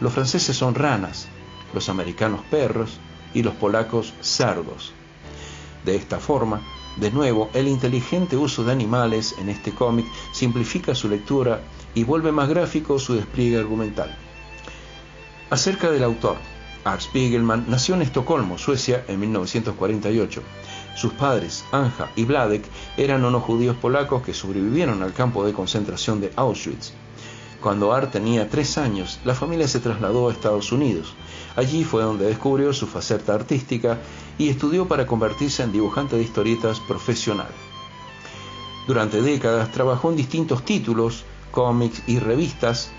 los 0.00 0.12
franceses 0.12 0.56
son 0.56 0.74
ranas, 0.74 1.26
los 1.74 1.88
americanos 1.88 2.40
perros 2.50 2.98
y 3.34 3.42
los 3.42 3.54
polacos 3.54 4.14
cerdos. 4.20 4.92
De 5.84 5.96
esta 5.96 6.18
forma, 6.18 6.62
de 6.96 7.10
nuevo, 7.10 7.50
el 7.52 7.68
inteligente 7.68 8.36
uso 8.36 8.64
de 8.64 8.72
animales 8.72 9.34
en 9.38 9.48
este 9.48 9.72
cómic 9.72 10.06
simplifica 10.32 10.94
su 10.94 11.08
lectura 11.08 11.60
y 11.94 12.04
vuelve 12.04 12.32
más 12.32 12.48
gráfico 12.48 12.98
su 12.98 13.14
despliegue 13.14 13.58
argumental. 13.58 14.16
Acerca 15.50 15.90
del 15.90 16.04
autor, 16.04 16.36
Art 16.84 17.00
Spiegelman 17.00 17.66
nació 17.68 17.94
en 17.94 18.02
Estocolmo, 18.02 18.58
Suecia, 18.58 19.04
en 19.08 19.18
1948. 19.20 20.42
Sus 20.94 21.12
padres, 21.14 21.64
Anja 21.72 22.10
y 22.14 22.24
Vladek, 22.24 22.64
eran 22.96 23.24
unos 23.24 23.42
judíos 23.42 23.76
polacos 23.76 24.22
que 24.22 24.34
sobrevivieron 24.34 25.02
al 25.02 25.12
campo 25.12 25.44
de 25.44 25.52
concentración 25.52 26.20
de 26.20 26.32
Auschwitz. 26.36 26.92
Cuando 27.64 27.94
Art 27.94 28.12
tenía 28.12 28.50
tres 28.50 28.76
años, 28.76 29.20
la 29.24 29.34
familia 29.34 29.66
se 29.66 29.80
trasladó 29.80 30.28
a 30.28 30.32
Estados 30.32 30.70
Unidos. 30.70 31.14
Allí 31.56 31.82
fue 31.82 32.02
donde 32.02 32.26
descubrió 32.26 32.74
su 32.74 32.86
faceta 32.86 33.32
artística 33.32 34.00
y 34.36 34.50
estudió 34.50 34.86
para 34.86 35.06
convertirse 35.06 35.62
en 35.62 35.72
dibujante 35.72 36.14
de 36.14 36.24
historietas 36.24 36.78
profesional. 36.80 37.48
Durante 38.86 39.22
décadas 39.22 39.72
trabajó 39.72 40.10
en 40.10 40.16
distintos 40.16 40.62
títulos, 40.62 41.24
cómics 41.52 42.02
y 42.06 42.18
revistas 42.18 42.90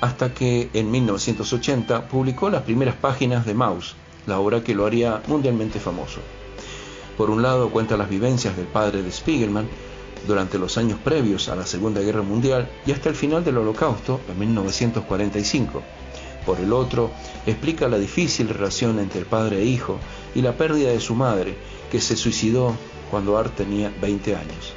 hasta 0.00 0.32
que 0.32 0.70
en 0.72 0.92
1980 0.92 2.06
publicó 2.06 2.48
las 2.48 2.62
primeras 2.62 2.94
páginas 2.94 3.44
de 3.44 3.54
Maus, 3.54 3.96
la 4.28 4.38
obra 4.38 4.62
que 4.62 4.76
lo 4.76 4.86
haría 4.86 5.20
mundialmente 5.26 5.80
famoso. 5.80 6.20
Por 7.16 7.28
un 7.28 7.42
lado 7.42 7.70
cuenta 7.70 7.96
las 7.96 8.08
vivencias 8.08 8.56
del 8.56 8.66
padre 8.66 9.02
de 9.02 9.10
Spiegelman 9.10 9.66
durante 10.26 10.58
los 10.58 10.78
años 10.78 10.98
previos 11.02 11.48
a 11.48 11.56
la 11.56 11.66
Segunda 11.66 12.00
Guerra 12.00 12.22
Mundial 12.22 12.70
y 12.86 12.92
hasta 12.92 13.08
el 13.08 13.14
final 13.14 13.44
del 13.44 13.58
Holocausto 13.58 14.20
en 14.28 14.38
1945. 14.38 15.82
Por 16.46 16.58
el 16.60 16.72
otro, 16.72 17.10
explica 17.46 17.88
la 17.88 17.98
difícil 17.98 18.48
relación 18.48 18.98
entre 18.98 19.24
padre 19.24 19.62
e 19.62 19.64
hijo 19.64 19.98
y 20.34 20.42
la 20.42 20.56
pérdida 20.56 20.90
de 20.90 21.00
su 21.00 21.14
madre, 21.14 21.56
que 21.90 22.00
se 22.00 22.16
suicidó 22.16 22.74
cuando 23.10 23.38
Art 23.38 23.54
tenía 23.54 23.92
20 24.00 24.34
años. 24.34 24.74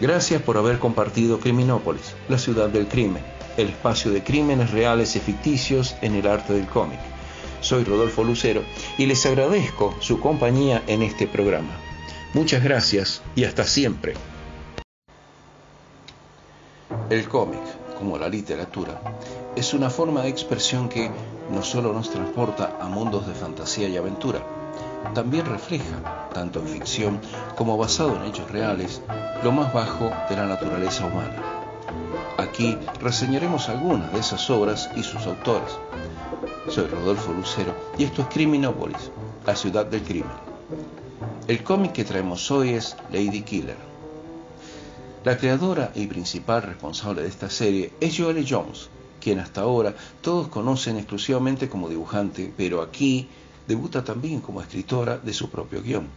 Gracias 0.00 0.42
por 0.42 0.58
haber 0.58 0.78
compartido 0.78 1.40
Criminópolis, 1.40 2.14
la 2.28 2.38
ciudad 2.38 2.68
del 2.68 2.88
crimen 2.88 3.22
el 3.56 3.68
espacio 3.68 4.10
de 4.10 4.22
crímenes 4.22 4.70
reales 4.70 5.16
y 5.16 5.20
ficticios 5.20 5.96
en 6.02 6.14
el 6.14 6.26
arte 6.26 6.52
del 6.52 6.66
cómic. 6.66 6.98
Soy 7.60 7.84
Rodolfo 7.84 8.22
Lucero 8.22 8.62
y 8.98 9.06
les 9.06 9.24
agradezco 9.26 9.94
su 10.00 10.20
compañía 10.20 10.82
en 10.86 11.02
este 11.02 11.26
programa. 11.26 11.85
Muchas 12.36 12.62
gracias 12.62 13.22
y 13.34 13.44
hasta 13.44 13.64
siempre. 13.64 14.12
El 17.08 17.26
cómic, 17.30 17.62
como 17.98 18.18
la 18.18 18.28
literatura, 18.28 19.00
es 19.56 19.72
una 19.72 19.88
forma 19.88 20.20
de 20.20 20.28
expresión 20.28 20.90
que 20.90 21.10
no 21.50 21.62
solo 21.62 21.94
nos 21.94 22.10
transporta 22.10 22.76
a 22.78 22.88
mundos 22.88 23.26
de 23.26 23.32
fantasía 23.32 23.88
y 23.88 23.96
aventura, 23.96 24.42
también 25.14 25.46
refleja, 25.46 26.28
tanto 26.34 26.60
en 26.60 26.68
ficción 26.68 27.22
como 27.56 27.78
basado 27.78 28.14
en 28.16 28.26
hechos 28.26 28.50
reales, 28.50 29.00
lo 29.42 29.50
más 29.50 29.72
bajo 29.72 30.10
de 30.28 30.36
la 30.36 30.44
naturaleza 30.44 31.06
humana. 31.06 31.42
Aquí 32.36 32.76
reseñaremos 33.00 33.70
algunas 33.70 34.12
de 34.12 34.20
esas 34.20 34.50
obras 34.50 34.90
y 34.94 35.02
sus 35.02 35.26
autores. 35.26 35.78
Soy 36.68 36.86
Rodolfo 36.86 37.32
Lucero 37.32 37.74
y 37.96 38.04
esto 38.04 38.20
es 38.20 38.28
Criminópolis, 38.28 39.10
la 39.46 39.56
ciudad 39.56 39.86
del 39.86 40.02
crimen. 40.02 40.46
El 41.48 41.62
cómic 41.62 41.92
que 41.92 42.04
traemos 42.04 42.50
hoy 42.50 42.70
es 42.70 42.96
Lady 43.12 43.42
Killer. 43.42 43.76
La 45.22 45.38
creadora 45.38 45.92
y 45.94 46.08
principal 46.08 46.64
responsable 46.64 47.22
de 47.22 47.28
esta 47.28 47.48
serie 47.50 47.92
es 48.00 48.18
Joelle 48.18 48.44
Jones, 48.48 48.88
quien 49.20 49.38
hasta 49.38 49.60
ahora 49.60 49.94
todos 50.22 50.48
conocen 50.48 50.96
exclusivamente 50.96 51.68
como 51.68 51.88
dibujante, 51.88 52.52
pero 52.56 52.82
aquí 52.82 53.28
debuta 53.68 54.02
también 54.02 54.40
como 54.40 54.60
escritora 54.60 55.18
de 55.18 55.32
su 55.32 55.48
propio 55.48 55.82
guion. 55.82 56.08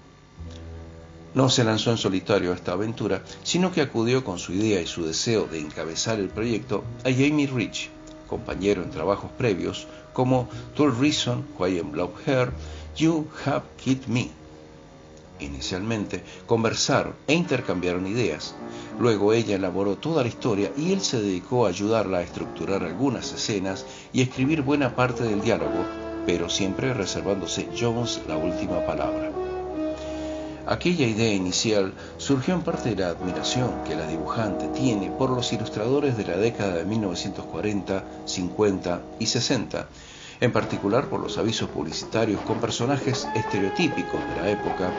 No 1.36 1.48
se 1.50 1.64
lanzó 1.64 1.92
en 1.92 1.98
solitario 1.98 2.52
a 2.52 2.56
esta 2.56 2.72
aventura, 2.72 3.24
sino 3.44 3.72
que 3.72 3.82
acudió 3.82 4.24
con 4.24 4.40
su 4.40 4.54
idea 4.54 4.82
y 4.82 4.88
su 4.88 5.06
deseo 5.06 5.46
de 5.46 5.60
encabezar 5.60 6.20
el 6.20 6.30
proyecto 6.30 6.84
a 7.06 7.12
Jamie 7.12 7.46
Rich, 7.46 7.92
compañero 8.28 8.82
en 8.82 8.90
trabajos 8.90 9.30
previos 9.38 9.86
como 10.12 10.50
Tool 10.76 11.00
Reason, 11.00 11.46
Why 11.60 11.78
I'm 11.78 11.92
Black 11.92 12.28
Hair, 12.28 12.52
You 12.98 13.28
Have 13.46 13.66
Killed 13.78 14.08
Me. 14.08 14.39
Inicialmente 15.40 16.24
conversaron 16.46 17.16
e 17.28 17.34
intercambiaron 17.34 18.08
ideas. 18.08 18.56
Luego 19.00 19.34
ella 19.34 19.56
elaboró 19.56 19.96
toda 19.98 20.24
la 20.24 20.28
historia 20.28 20.72
y 20.76 20.92
él 20.92 21.02
se 21.02 21.22
dedicó 21.22 21.66
a 21.66 21.70
ayudarla 21.70 22.20
a 22.20 22.24
estructurar 22.24 22.84
algunas 22.84 23.32
escenas 23.32 23.86
y 24.12 24.22
escribir 24.22 24.62
buena 24.62 24.96
parte 24.96 25.24
del 25.24 25.42
diálogo, 25.42 25.86
pero 26.26 26.50
siempre 26.50 26.94
reservándose 26.94 27.70
Jones 27.80 28.22
la 28.28 28.38
última 28.38 28.86
palabra. 28.86 29.32
Aquella 30.70 31.08
idea 31.08 31.34
inicial 31.34 31.94
surgió 32.18 32.54
en 32.54 32.62
parte 32.62 32.90
de 32.90 32.98
la 32.98 33.10
admiración 33.10 33.84
que 33.86 33.96
la 33.96 34.06
dibujante 34.06 34.68
tiene 34.68 35.10
por 35.10 35.32
los 35.32 35.52
ilustradores 35.52 36.16
de 36.16 36.26
la 36.26 36.38
década 36.38 36.76
de 36.76 36.86
1940, 36.86 38.04
50 38.26 39.02
y 39.18 39.26
60, 39.26 39.88
en 40.42 40.52
particular 40.52 41.10
por 41.10 41.22
los 41.22 41.38
avisos 41.38 41.70
publicitarios 41.70 42.42
con 42.42 42.60
personajes 42.60 43.28
estereotípicos 43.36 44.22
de 44.30 44.42
la 44.42 44.50
época, 44.50 44.92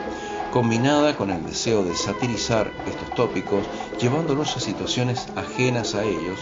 combinada 0.51 1.15
con 1.15 1.29
el 1.29 1.43
deseo 1.45 1.83
de 1.83 1.95
satirizar 1.95 2.71
estos 2.87 3.13
tópicos 3.15 3.65
llevándolos 3.99 4.55
a 4.57 4.59
situaciones 4.59 5.27
ajenas 5.35 5.95
a 5.95 6.03
ellos, 6.03 6.39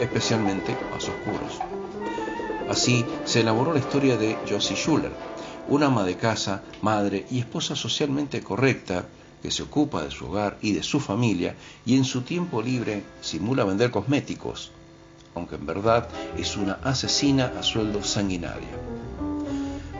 especialmente 0.00 0.76
más 0.90 1.08
oscuros. 1.08 1.60
Así 2.68 3.04
se 3.24 3.40
elaboró 3.40 3.72
la 3.72 3.78
historia 3.78 4.16
de 4.16 4.36
Josie 4.48 4.76
Schuller, 4.76 5.12
una 5.68 5.86
ama 5.86 6.04
de 6.04 6.16
casa, 6.16 6.62
madre 6.82 7.26
y 7.30 7.38
esposa 7.38 7.76
socialmente 7.76 8.42
correcta 8.42 9.06
que 9.42 9.50
se 9.50 9.62
ocupa 9.62 10.02
de 10.02 10.10
su 10.10 10.26
hogar 10.26 10.58
y 10.62 10.72
de 10.72 10.82
su 10.82 11.00
familia 11.00 11.54
y 11.84 11.96
en 11.96 12.04
su 12.04 12.22
tiempo 12.22 12.62
libre 12.62 13.02
simula 13.20 13.64
vender 13.64 13.90
cosméticos, 13.90 14.72
aunque 15.34 15.56
en 15.56 15.66
verdad 15.66 16.08
es 16.38 16.56
una 16.56 16.78
asesina 16.84 17.52
a 17.58 17.62
sueldo 17.62 18.02
sanguinaria. 18.02 18.68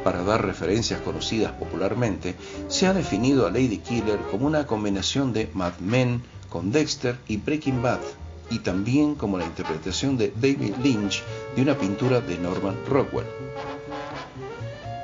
Para 0.04 0.22
dar 0.22 0.44
referencias 0.44 1.00
conocidas 1.00 1.52
popularmente, 1.52 2.34
se 2.68 2.86
ha 2.86 2.92
definido 2.92 3.46
a 3.46 3.50
Lady 3.50 3.78
Killer 3.78 4.18
como 4.30 4.46
una 4.46 4.66
combinación 4.66 5.32
de 5.32 5.48
Mad 5.54 5.78
Men 5.80 6.22
con 6.50 6.70
Dexter 6.70 7.18
y 7.26 7.38
Breaking 7.38 7.82
Bad, 7.82 8.00
y 8.50 8.58
también 8.58 9.14
como 9.14 9.38
la 9.38 9.46
interpretación 9.46 10.18
de 10.18 10.32
David 10.36 10.74
Lynch 10.82 11.22
de 11.56 11.62
una 11.62 11.76
pintura 11.76 12.20
de 12.20 12.36
Norman 12.38 12.76
Rockwell. 12.86 13.26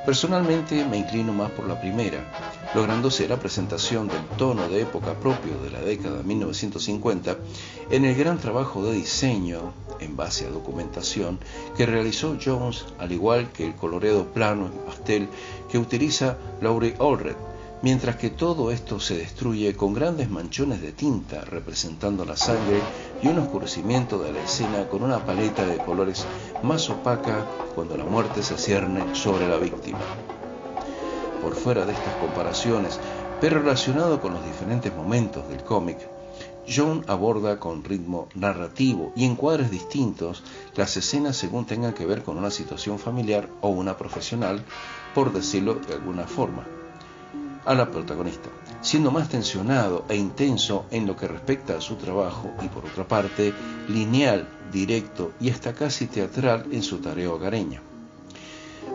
Personalmente 0.05 0.85
me 0.85 0.97
inclino 0.97 1.33
más 1.33 1.51
por 1.51 1.67
la 1.67 1.79
primera, 1.79 2.19
lográndose 2.73 3.27
la 3.27 3.39
presentación 3.39 4.07
del 4.07 4.23
tono 4.37 4.67
de 4.69 4.81
época 4.81 5.13
propio 5.19 5.57
de 5.61 5.69
la 5.71 5.81
década 5.81 6.17
de 6.17 6.23
1950 6.23 7.37
en 7.89 8.05
el 8.05 8.15
gran 8.15 8.39
trabajo 8.39 8.83
de 8.83 8.93
diseño 8.93 9.73
en 9.99 10.15
base 10.15 10.45
a 10.45 10.49
documentación 10.49 11.39
que 11.77 11.85
realizó 11.85 12.37
Jones, 12.43 12.85
al 12.97 13.11
igual 13.11 13.51
que 13.51 13.65
el 13.65 13.75
coloreado 13.75 14.25
plano 14.25 14.67
en 14.67 14.77
pastel 14.85 15.29
que 15.69 15.77
utiliza 15.77 16.37
Laurie 16.61 16.95
Allred, 16.99 17.35
mientras 17.81 18.15
que 18.15 18.29
todo 18.29 18.71
esto 18.71 18.99
se 18.99 19.17
destruye 19.17 19.75
con 19.75 19.93
grandes 19.93 20.29
manchones 20.29 20.81
de 20.81 20.91
tinta 20.91 21.41
representando 21.41 22.25
la 22.25 22.37
sangre 22.37 22.79
y 23.21 23.27
un 23.27 23.39
oscurecimiento 23.39 24.19
de 24.19 24.31
la 24.31 24.43
escena 24.43 24.87
con 24.87 25.03
una 25.03 25.25
paleta 25.25 25.65
de 25.65 25.77
colores 25.77 26.25
más 26.63 26.89
opaca 26.89 27.45
cuando 27.75 27.97
la 27.97 28.05
muerte 28.05 28.43
se 28.43 28.57
cierne 28.57 29.15
sobre 29.15 29.47
la 29.47 29.57
víctima. 29.57 29.99
Por 31.41 31.55
fuera 31.55 31.85
de 31.85 31.93
estas 31.93 32.15
comparaciones, 32.15 32.99
pero 33.39 33.59
relacionado 33.59 34.21
con 34.21 34.33
los 34.33 34.45
diferentes 34.45 34.95
momentos 34.95 35.47
del 35.49 35.63
cómic, 35.63 35.97
John 36.67 37.03
aborda 37.07 37.59
con 37.59 37.83
ritmo 37.83 38.29
narrativo 38.35 39.11
y 39.15 39.25
encuadres 39.25 39.71
distintos 39.71 40.43
las 40.75 40.95
escenas 40.95 41.35
según 41.35 41.65
tengan 41.65 41.93
que 41.93 42.05
ver 42.05 42.23
con 42.23 42.37
una 42.37 42.51
situación 42.51 42.99
familiar 42.99 43.49
o 43.61 43.69
una 43.69 43.97
profesional, 43.97 44.63
por 45.15 45.33
decirlo 45.33 45.75
de 45.75 45.95
alguna 45.95 46.27
forma, 46.27 46.65
a 47.65 47.73
la 47.73 47.89
protagonista, 47.89 48.49
siendo 48.81 49.11
más 49.11 49.29
tensionado 49.29 50.05
e 50.07 50.15
intenso 50.15 50.85
en 50.91 51.07
lo 51.07 51.15
que 51.15 51.27
respecta 51.27 51.77
a 51.77 51.81
su 51.81 51.95
trabajo 51.95 52.51
y 52.61 52.67
por 52.67 52.85
otra 52.85 53.07
parte 53.07 53.53
lineal, 53.87 54.47
directo 54.71 55.31
y 55.39 55.49
hasta 55.49 55.73
casi 55.73 56.07
teatral 56.07 56.67
en 56.71 56.83
su 56.83 56.99
tarea 56.99 57.31
hogareña. 57.31 57.81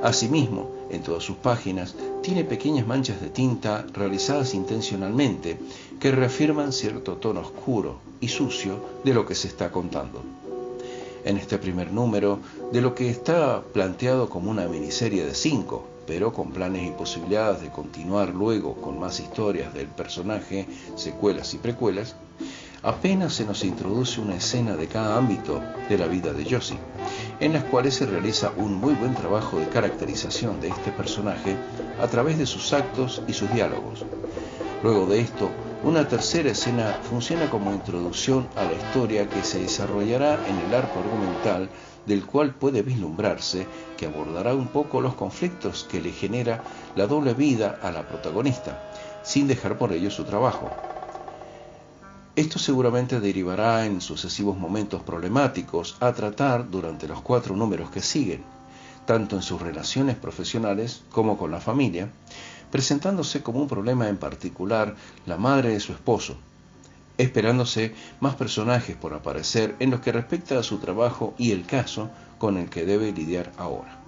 Asimismo, 0.03 0.76
en 0.91 1.03
todas 1.03 1.25
sus 1.25 1.37
páginas 1.37 1.95
tiene 2.23 2.45
pequeñas 2.45 2.87
manchas 2.87 3.21
de 3.21 3.29
tinta 3.29 3.87
realizadas 3.93 4.55
intencionalmente 4.55 5.59
que 6.01 6.13
reafirman 6.13 6.73
cierto 6.73 7.15
tono 7.15 7.41
oscuro 7.41 7.99
y 8.21 8.29
sucio 8.29 8.81
de 9.05 9.15
lo 9.15 9.27
que 9.27 9.35
se 9.35 9.49
está 9.49 9.71
contando. 9.71 10.23
En 11.25 11.37
este 11.37 11.59
primer 11.59 11.93
número, 11.93 12.39
de 12.73 12.81
lo 12.81 12.95
que 12.95 13.11
está 13.11 13.63
planteado 13.73 14.29
como 14.29 14.51
una 14.51 14.69
miniserie 14.69 15.25
de 15.25 15.35
cinco, 15.35 15.85
pero 16.07 16.33
con 16.33 16.53
planes 16.53 16.87
y 16.87 16.93
posibilidades 16.93 17.63
de 17.63 17.71
continuar 17.71 18.33
luego 18.33 18.77
con 18.77 19.01
más 19.01 19.19
historias 19.19 19.75
del 19.75 19.89
personaje, 19.89 20.67
secuelas 20.95 21.53
y 21.55 21.59
precuelas, 21.59 22.15
apenas 22.87 23.35
se 23.35 23.45
nos 23.45 23.65
introduce 23.65 24.21
una 24.21 24.37
escena 24.37 24.77
de 24.77 24.87
cada 24.87 25.17
ámbito 25.17 25.61
de 25.89 25.99
la 25.99 26.07
vida 26.07 26.33
de 26.33 26.49
Josie, 26.49 26.79
en 27.41 27.53
las 27.53 27.65
cuales 27.65 27.95
se 27.95 28.07
realiza 28.07 28.53
un 28.57 28.75
muy 28.75 28.95
buen 28.95 29.13
trabajo 29.13 29.59
de 29.59 29.69
caracterización 29.69 30.61
de 30.61 30.69
este 30.69 30.93
personaje 30.93 31.57
a 32.01 32.07
través 32.07 32.39
de 32.39 32.47
sus 32.47 32.73
actos 32.73 33.23
y 33.27 33.33
sus 33.33 33.53
diálogos. 33.53 34.07
Luego 34.85 35.07
de 35.07 35.19
esto, 35.19 35.51
una 35.83 36.07
tercera 36.07 36.53
escena 36.53 36.97
funciona 37.03 37.51
como 37.51 37.73
introducción 37.73 38.47
a 38.55 38.63
la 38.63 38.75
historia 38.75 39.29
que 39.29 39.43
se 39.43 39.59
desarrollará 39.59 40.39
en 40.47 40.57
el 40.57 40.73
arco 40.73 41.01
argumental 41.01 41.69
del 42.07 42.25
cual 42.25 42.55
puede 42.55 42.83
vislumbrarse 42.83 43.67
que 43.97 44.07
abordará 44.07 44.55
un 44.55 44.69
poco 44.69 45.01
los 45.01 45.15
conflictos 45.15 45.89
que 45.91 46.01
le 46.01 46.13
genera 46.13 46.63
la 46.95 47.09
doble 47.09 47.35
vida 47.35 47.81
a 47.83 47.91
la 47.91 48.07
protagonista, 48.07 48.81
sin 49.25 49.49
dejar 49.49 49.77
por 49.77 49.93
ello 49.93 50.09
su 50.09 50.23
trabajo. 50.23 50.71
Esto 52.37 52.59
seguramente 52.59 53.19
derivará 53.19 53.87
en 53.87 54.03
sucesivos 54.03 54.59
momentos 54.59 55.01
problemáticos 55.03 55.97
a 56.01 56.13
tratar 56.13 56.71
durante 56.71 57.09
los 57.09 57.23
cuatro 57.23 57.57
números 57.57 57.91
que 57.91 58.03
siguen, 58.03 58.45
tanto 59.07 59.37
en 59.37 59.43
sus 59.43 59.63
relaciones 59.63 60.17
profesionales 60.17 61.03
como 61.11 61.39
con 61.39 61.51
la 61.51 61.63
familia, 61.63 62.11
presentándose 62.71 63.43
como 63.43 63.61
un 63.61 63.69
problema 63.69 64.11
en 64.11 64.19
particular 64.19 64.97
la 65.25 65.39
madre 65.39 65.71
de 65.71 65.81
su 65.81 65.93
esposo, 65.93 66.37
esperándose 67.17 67.95
más 68.21 68.35
personajes 68.35 68.97
por 68.97 69.15
aparecer 69.15 69.75
en 69.79 69.91
lo 69.91 70.03
que 70.03 70.13
respecta 70.13 70.59
a 70.59 70.63
su 70.63 70.77
trabajo 70.77 71.33
y 71.39 71.53
el 71.53 71.65
caso 71.65 72.11
con 72.37 72.59
el 72.59 72.69
que 72.69 72.85
debe 72.85 73.13
lidiar 73.13 73.51
ahora. 73.57 73.99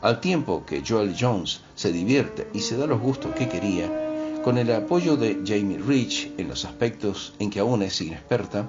Al 0.00 0.20
tiempo 0.20 0.64
que 0.64 0.84
Joel 0.86 1.16
Jones 1.18 1.62
se 1.74 1.90
divierte 1.90 2.48
y 2.54 2.60
se 2.60 2.76
da 2.76 2.86
los 2.86 3.00
gustos 3.00 3.34
que 3.34 3.48
quería, 3.48 3.99
con 4.42 4.56
el 4.56 4.72
apoyo 4.72 5.16
de 5.16 5.42
Jamie 5.44 5.78
Rich 5.78 6.32
en 6.38 6.48
los 6.48 6.64
aspectos 6.64 7.34
en 7.38 7.50
que 7.50 7.60
aún 7.60 7.82
es 7.82 8.00
inexperta, 8.00 8.68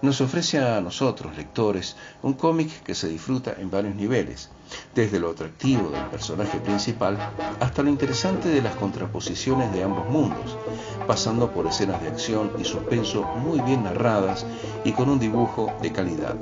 nos 0.00 0.20
ofrece 0.20 0.58
a 0.58 0.80
nosotros, 0.80 1.36
lectores, 1.36 1.96
un 2.22 2.32
cómic 2.32 2.82
que 2.82 2.94
se 2.94 3.08
disfruta 3.08 3.54
en 3.56 3.70
varios 3.70 3.94
niveles, 3.94 4.50
desde 4.96 5.20
lo 5.20 5.30
atractivo 5.30 5.90
del 5.90 6.06
personaje 6.06 6.58
principal 6.58 7.16
hasta 7.60 7.84
lo 7.84 7.88
interesante 7.88 8.48
de 8.48 8.62
las 8.62 8.74
contraposiciones 8.74 9.72
de 9.72 9.84
ambos 9.84 10.08
mundos, 10.08 10.56
pasando 11.06 11.52
por 11.52 11.68
escenas 11.68 12.02
de 12.02 12.08
acción 12.08 12.50
y 12.58 12.64
suspenso 12.64 13.22
muy 13.22 13.60
bien 13.60 13.84
narradas 13.84 14.44
y 14.84 14.90
con 14.90 15.08
un 15.08 15.20
dibujo 15.20 15.72
de 15.80 15.92
calidad. 15.92 16.36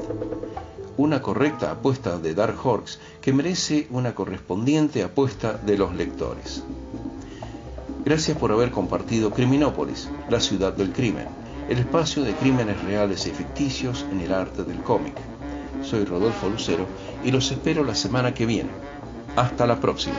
Una 0.97 1.21
correcta 1.21 1.71
apuesta 1.71 2.19
de 2.19 2.35
Dark 2.35 2.57
Horse 2.65 2.99
que 3.21 3.35
merece 3.35 3.89
una 3.91 4.15
correspondiente 4.15 5.03
apuesta 5.03 5.53
de 5.53 5.77
los 5.77 5.95
lectores. 5.95 6.63
Gracias 8.05 8.37
por 8.39 8.51
haber 8.51 8.71
compartido 8.71 9.31
Criminópolis, 9.31 10.09
la 10.31 10.41
ciudad 10.41 10.73
del 10.73 10.91
crimen, 10.91 11.27
el 11.69 11.79
espacio 11.79 12.23
de 12.23 12.33
crímenes 12.33 12.83
reales 12.83 13.27
y 13.27 13.31
ficticios 13.31 14.07
en 14.11 14.21
el 14.21 14.33
arte 14.33 14.65
del 14.65 14.79
cómic. 14.79 15.15
Soy 15.83 16.07
Rodolfo 16.07 16.49
Lucero 16.49 16.87
y 17.23 17.31
los 17.31 17.51
espero 17.53 17.85
la 17.85 17.95
semana 17.95 18.33
que 18.33 18.47
viene. 18.47 18.71
Hasta 19.37 19.67
la 19.67 19.79
próxima. 19.81 20.17